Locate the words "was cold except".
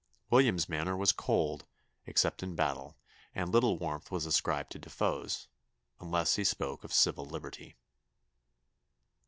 0.97-2.41